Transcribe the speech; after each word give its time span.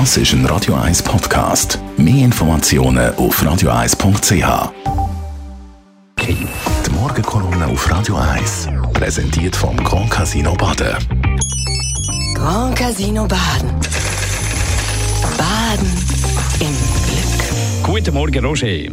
Das 0.00 0.16
ist 0.16 0.32
ein 0.32 0.44
Radio 0.46 0.74
1 0.74 1.04
Podcast. 1.04 1.78
Mehr 1.96 2.24
Informationen 2.24 3.14
auf 3.14 3.40
radio1.ch. 3.40 4.72
Die 6.18 6.90
Morgenkolumne 6.90 7.68
auf 7.68 7.88
Radio 7.88 8.16
1 8.16 8.70
präsentiert 8.92 9.54
vom 9.54 9.76
Grand 9.76 10.10
Casino 10.10 10.52
Baden. 10.54 10.96
Grand 12.34 12.74
Casino 12.74 13.28
Baden. 13.28 13.70
Baden 15.38 15.92
im 16.58 16.74
Glück. 17.06 17.84
Guten 17.84 18.14
Morgen, 18.14 18.44
Roger. 18.44 18.90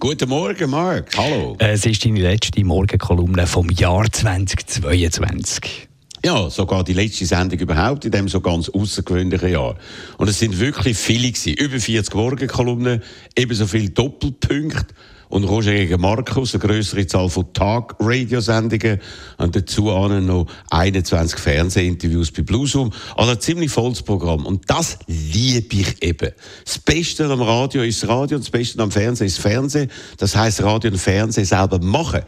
Guten 0.00 0.30
Morgen, 0.30 0.70
Marc. 0.70 1.14
Hallo. 1.18 1.56
Es 1.58 1.84
ist 1.84 2.02
deine 2.06 2.20
letzte 2.20 2.64
Morgenkolumne 2.64 3.46
vom 3.46 3.68
Jahr 3.68 4.10
2022. 4.10 5.87
Ja, 6.24 6.50
sogar 6.50 6.82
die 6.82 6.94
letzte 6.94 7.26
Sendung 7.26 7.60
überhaupt 7.60 8.04
in 8.04 8.10
dem 8.10 8.28
so 8.28 8.40
ganz 8.40 8.68
außergewöhnlichen 8.68 9.50
Jahr. 9.50 9.76
Und 10.16 10.28
es 10.28 10.38
sind 10.38 10.58
wirklich 10.58 10.98
viele 10.98 11.30
gewesen. 11.30 11.54
Über 11.54 11.78
40 11.78 12.14
Morgenkolumnen, 12.14 13.02
ebenso 13.36 13.66
viele 13.66 13.90
Doppelpunkte 13.90 14.94
und 15.28 15.44
Roger 15.44 15.72
gegen 15.72 16.00
Markus, 16.00 16.54
eine 16.54 16.64
größere 16.64 17.06
Zahl 17.06 17.28
von 17.28 17.52
Tag-Radiosendungen 17.52 19.00
und 19.36 19.54
dazu 19.54 19.84
noch 19.84 20.46
21 20.70 21.38
Fernsehinterviews 21.38 22.32
bei 22.32 22.42
Bluesum. 22.42 22.92
Also 23.16 23.32
ein 23.32 23.40
ziemlich 23.40 23.70
volles 23.70 24.02
Programm. 24.02 24.46
Und 24.46 24.68
das 24.68 24.98
liebe 25.06 25.76
ich 25.76 26.02
eben. 26.02 26.32
Das 26.64 26.78
Beste 26.78 27.26
am 27.26 27.42
Radio 27.42 27.82
ist 27.82 28.02
das 28.02 28.08
Radio 28.08 28.38
und 28.38 28.44
das 28.44 28.50
Beste 28.50 28.82
am 28.82 28.90
Fernsehen 28.90 29.26
ist 29.26 29.36
das 29.36 29.42
Fernsehen. 29.42 29.90
Das 30.16 30.34
heißt 30.34 30.62
Radio 30.62 30.90
und 30.90 30.98
Fernsehen 30.98 31.44
selber 31.44 31.78
machen. 31.78 32.22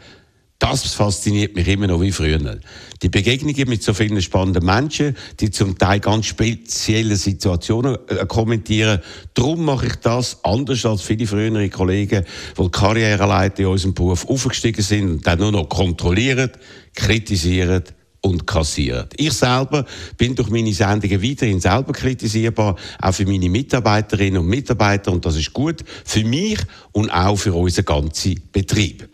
Das 0.61 0.93
fasziniert 0.93 1.55
mich 1.55 1.67
immer 1.67 1.87
noch 1.87 2.01
wie 2.01 2.11
früher. 2.11 2.59
Die 3.01 3.09
Begegnungen 3.09 3.67
mit 3.67 3.81
so 3.81 3.95
vielen 3.95 4.21
spannenden 4.21 4.63
Menschen, 4.63 5.17
die 5.39 5.49
zum 5.49 5.75
Teil 5.75 5.99
ganz 5.99 6.27
spezielle 6.27 7.15
Situationen 7.15 7.97
äh, 8.07 8.27
kommentieren. 8.27 8.99
Darum 9.33 9.65
mache 9.65 9.87
ich 9.87 9.95
das 9.95 10.37
anders 10.43 10.85
als 10.85 11.01
viele 11.01 11.25
frühere 11.25 11.67
Kollegen, 11.69 12.25
die 12.59 12.69
Karriereleiter 12.69 13.61
in 13.61 13.65
unserem 13.65 13.95
Beruf 13.95 14.29
aufgestiegen 14.29 14.83
sind 14.83 15.09
und 15.09 15.25
dann 15.25 15.39
nur 15.39 15.51
noch 15.51 15.67
kontrollieren, 15.67 16.51
kritisieren 16.93 17.81
und 18.21 18.45
kassieren. 18.45 19.07
Ich 19.17 19.33
selber 19.33 19.83
bin 20.15 20.35
durch 20.35 20.51
meine 20.51 20.75
Sendungen 20.75 21.23
weiterhin 21.23 21.59
selber 21.59 21.91
kritisierbar, 21.91 22.75
auch 23.01 23.13
für 23.13 23.25
meine 23.25 23.49
Mitarbeiterinnen 23.49 24.39
und 24.39 24.47
Mitarbeiter 24.47 25.11
und 25.11 25.25
das 25.25 25.37
ist 25.37 25.53
gut 25.53 25.83
für 26.05 26.23
mich 26.23 26.59
und 26.91 27.09
auch 27.09 27.35
für 27.35 27.55
unseren 27.55 27.85
ganzen 27.85 28.39
Betrieb. 28.51 29.09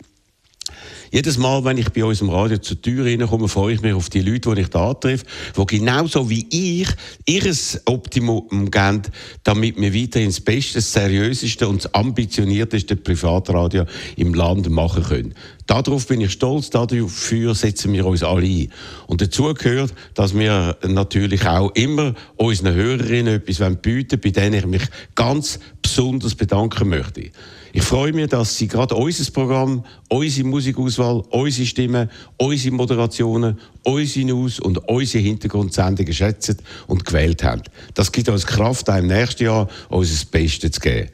Jedes 1.12 1.38
Mal, 1.38 1.64
wenn 1.64 1.78
ich 1.78 1.90
bei 1.90 2.04
uns 2.04 2.22
im 2.22 2.30
Radio 2.30 2.58
zur 2.58 2.82
Tür 2.82 3.06
reinkomme, 3.06 3.48
freue 3.48 3.76
ich 3.76 3.82
mich 3.82 3.94
auf 3.94 4.10
die 4.10 4.22
Leute, 4.22 4.54
die 4.56 4.62
ich 4.62 4.70
da 4.70 4.94
treffe, 4.94 5.26
die 5.58 5.66
genauso 5.66 6.30
wie 6.30 6.46
ich 6.50 6.88
ihres 7.26 7.82
Optimum 7.86 8.70
geben, 8.70 9.04
damit 9.44 9.80
wir 9.80 9.94
weiterhin 9.94 10.30
das 10.30 10.42
beste, 10.42 10.76
das 10.76 10.92
seriöseste 10.92 11.68
und 11.68 11.84
das 11.84 11.94
ambitionierteste 11.94 12.96
Privatradio 12.96 13.86
im 14.16 14.34
Land 14.34 14.70
machen 14.70 15.04
können. 15.04 15.34
Darauf 15.66 16.08
bin 16.08 16.22
ich 16.22 16.32
stolz, 16.32 16.70
dafür 16.70 17.54
setzen 17.54 17.92
wir 17.92 18.06
uns 18.06 18.24
alle 18.24 18.48
ein. 18.48 18.72
Und 19.08 19.22
dazu 19.22 19.54
gehört, 19.54 19.94
dass 20.14 20.34
wir 20.34 20.78
natürlich 20.88 21.46
auch 21.46 21.72
immer 21.76 22.14
unseren 22.38 22.74
Hörerinnen 22.74 23.42
etwas 23.46 23.76
bieten 23.82 24.20
bei 24.20 24.30
denen 24.30 24.54
ich 24.54 24.66
mich 24.66 24.84
ganz 25.16 25.60
besonders 25.82 26.36
bedanken 26.36 26.90
möchte. 26.90 27.32
Ich 27.78 27.84
freue 27.84 28.12
mich, 28.12 28.30
dass 28.30 28.58
Sie 28.58 28.68
gerade 28.68 28.96
unser 28.96 29.32
Programm, 29.32 29.86
unsere 30.10 30.48
Musikauswahl, 30.48 31.22
unsere 31.30 31.68
Stimmen, 31.68 32.10
unsere 32.36 32.74
Moderationen, 32.74 33.60
unsere 33.84 34.26
News 34.26 34.60
und 34.60 34.80
unsere 34.90 35.24
Hintergrundsendungen 35.24 36.12
schätzen 36.12 36.58
und 36.88 37.06
gewählt 37.06 37.44
haben. 37.44 37.62
Das 37.94 38.12
gibt 38.12 38.30
uns 38.30 38.48
Kraft, 38.48 38.90
auch 38.90 38.98
im 38.98 39.06
nächsten 39.06 39.44
Jahr 39.44 39.68
unser 39.90 40.26
Bestes 40.26 40.72
zu 40.72 40.80
geben. 40.80 41.10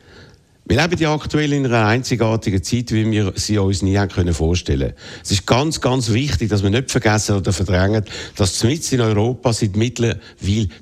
Wir 0.65 0.81
leben 0.81 0.97
ja 0.97 1.13
aktuell 1.13 1.51
in 1.51 1.65
einer 1.65 1.87
einzigartigen 1.87 2.63
Zeit, 2.63 2.93
wie 2.93 3.11
wir 3.11 3.33
sie 3.35 3.57
uns 3.57 3.81
nie 3.81 3.99
können 4.07 4.33
vorstellen. 4.33 4.93
Es 5.21 5.31
ist 5.31 5.45
ganz, 5.45 5.81
ganz 5.81 6.13
wichtig, 6.13 6.49
dass 6.49 6.63
wir 6.63 6.69
nicht 6.69 6.89
vergessen 6.89 7.35
oder 7.35 7.51
verdrängen, 7.51 8.05
dass 8.37 8.63
mitten 8.63 8.95
in 8.95 9.01
Europa 9.01 9.51
seit 9.51 9.75
mittlerweile 9.75 10.19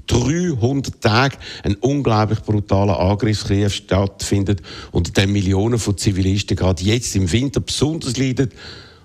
300 0.05 1.01
Tagen 1.01 1.37
ein 1.63 1.75
unglaublich 1.77 2.41
brutaler 2.41 2.99
Angriffskrieg 2.99 3.71
stattfindet, 3.71 4.61
unter 4.91 5.11
dem 5.13 5.31
Millionen 5.31 5.79
von 5.79 5.97
Zivilisten 5.97 6.55
gerade 6.55 6.83
jetzt 6.83 7.15
im 7.15 7.31
Winter 7.31 7.59
besonders 7.59 8.17
leiden 8.17 8.51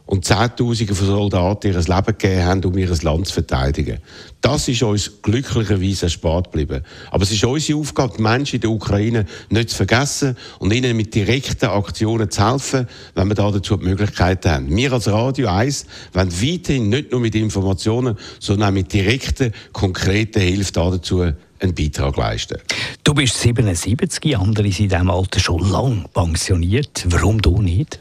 und 0.07 0.25
Zehntausende 0.25 0.95
von 0.95 1.07
Soldaten 1.07 1.67
ihr 1.67 1.79
Leben 1.79 2.07
gegeben 2.07 2.45
haben, 2.45 2.65
um 2.65 2.79
ihr 2.79 2.89
Land 3.03 3.27
zu 3.27 3.35
verteidigen. 3.35 3.99
Das 4.41 4.69
ist 4.69 4.83
uns 4.83 5.11
glücklicherweise 5.23 6.07
erspart 6.07 6.53
geblieben. 6.53 6.85
Aber 7.11 7.25
es 7.25 7.33
ist 7.33 7.45
unsere 7.45 7.79
Aufgabe, 7.79 8.15
die 8.17 8.23
Menschen 8.23 8.57
in 8.57 8.61
der 8.61 8.71
Ukraine 8.71 9.27
nicht 9.51 9.71
zu 9.71 9.77
vergessen 9.77 10.37
und 10.61 10.73
ihnen 10.73 10.97
mit 10.97 11.15
direkten 11.15 11.67
Aktionen 11.67 12.31
zu 12.31 12.49
helfen, 12.49 12.87
wenn 13.17 13.29
wir 13.29 13.35
dazu 13.35 13.77
die 13.77 13.85
Möglichkeiten 13.85 14.51
haben. 14.51 14.77
Wir 14.77 14.93
als 14.93 15.09
Radio 15.09 15.49
1 15.49 15.87
wollen 16.13 16.33
weiterhin 16.33 16.89
nicht 16.89 17.11
nur 17.11 17.21
mit 17.21 17.35
Informationen, 17.35 18.17
sondern 18.39 18.69
auch 18.69 18.73
mit 18.73 18.93
direkten, 18.93 19.53
konkreten 19.73 20.41
Hilfe 20.41 20.73
dazu 20.73 21.23
einen 21.59 21.75
Beitrag 21.75 22.17
leisten. 22.17 22.59
Du 23.03 23.15
bist 23.15 23.41
77, 23.41 24.37
andere 24.37 24.71
sind 24.71 24.85
in 24.85 24.89
diesem 24.91 25.11
Alter 25.11 25.41
schon 25.41 25.69
lang 25.69 26.05
pensioniert. 26.13 27.05
Warum 27.09 27.43
du 27.43 27.61
nicht? 27.61 28.01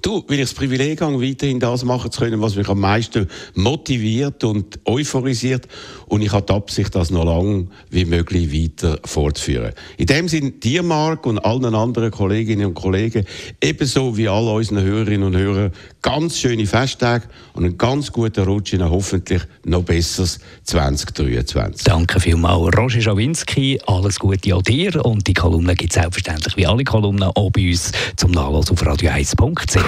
Du, 0.00 0.24
weil 0.28 0.38
ich 0.38 0.50
das 0.50 0.54
Privileg 0.54 1.00
habe, 1.00 1.20
weiterhin 1.20 1.58
das 1.58 1.84
machen 1.84 2.12
zu 2.12 2.20
können, 2.20 2.40
was 2.40 2.54
mich 2.54 2.68
am 2.68 2.78
meisten 2.78 3.26
motiviert 3.54 4.44
und 4.44 4.78
euphorisiert. 4.84 5.66
Und 6.06 6.22
ich 6.22 6.32
habe 6.32 6.46
die 6.46 6.52
Absicht, 6.52 6.94
das 6.94 7.10
noch 7.10 7.24
lange 7.24 7.66
wie 7.90 8.04
möglich 8.04 8.52
weiter 8.52 9.00
fortzuführen. 9.04 9.72
In 9.96 10.06
dem 10.06 10.28
Sinne, 10.28 10.52
dir, 10.52 10.82
Marc, 10.82 11.26
und 11.26 11.38
allen 11.40 11.74
anderen 11.74 12.10
Kolleginnen 12.12 12.66
und 12.66 12.74
Kollegen, 12.74 13.26
ebenso 13.60 14.16
wie 14.16 14.28
all 14.28 14.46
unseren 14.46 14.82
Hörerinnen 14.82 15.26
und 15.26 15.36
Hörern, 15.36 15.72
ganz 16.00 16.38
schöne 16.38 16.66
Festtage 16.66 17.24
und 17.54 17.64
einen 17.64 17.76
ganz 17.76 18.12
guten 18.12 18.44
Rutsch 18.44 18.72
in 18.72 18.82
ein 18.82 18.90
hoffentlich 18.90 19.42
noch 19.64 19.82
besseres 19.82 20.38
2023. 20.64 21.84
Danke 21.84 22.20
vielmals, 22.20 22.76
Roger 22.76 23.00
Schawinski. 23.00 23.80
Alles 23.86 24.18
Gute 24.18 24.54
an 24.54 24.62
dir. 24.62 25.04
Und 25.04 25.26
die 25.26 25.34
Kolumne 25.34 25.74
gibt 25.74 25.90
es 25.90 26.00
selbstverständlich 26.00 26.56
wie 26.56 26.66
alle 26.66 26.84
Kolumnen 26.84 27.30
auch 27.34 27.50
bei 27.50 27.68
uns 27.68 27.90
zum 28.16 28.30
Nachlassen 28.30 28.72
auf 28.74 28.82
radio1.ch. 28.82 29.87